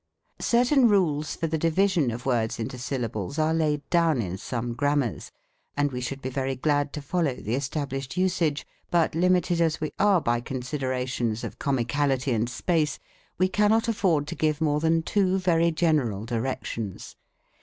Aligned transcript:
Certain 0.39 0.87
rules 0.89 1.35
for 1.35 1.45
the 1.45 1.59
division 1.59 2.09
of 2.09 2.25
words 2.25 2.57
mto 2.57 2.79
syllables 2.79 3.37
are 3.37 3.53
laid 3.53 3.87
down 3.91 4.19
in 4.19 4.35
some 4.35 4.73
grammars, 4.73 5.31
and 5.77 5.91
we 5.91 6.01
should 6.01 6.23
be 6.23 6.29
very 6.31 6.55
glad 6.55 6.91
to 6.91 7.03
follow 7.03 7.35
the 7.35 7.53
established 7.53 8.17
usage, 8.17 8.65
but 8.89 9.13
limited 9.13 9.61
as 9.61 9.79
we 9.79 9.91
are 9.99 10.19
by 10.19 10.41
considerations 10.41 11.43
of 11.43 11.59
comicality 11.59 12.31
and 12.33 12.49
space, 12.49 12.95
ORTHOGRAPHY. 12.95 13.35
17 13.35 13.35
we 13.37 13.47
cannot 13.47 13.87
afford 13.87 14.25
to 14.25 14.33
give 14.33 14.59
more 14.59 14.79
than 14.79 15.03
two 15.03 15.37
very 15.37 15.69
general 15.69 16.25
directions. 16.25 17.15